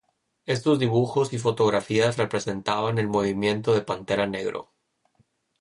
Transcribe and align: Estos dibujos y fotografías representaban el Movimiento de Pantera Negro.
Estos 0.47 0.79
dibujos 0.79 1.31
y 1.31 1.37
fotografías 1.37 2.17
representaban 2.17 2.97
el 2.97 3.07
Movimiento 3.07 3.71
de 3.75 3.81
Pantera 3.83 4.25
Negro. 4.25 4.71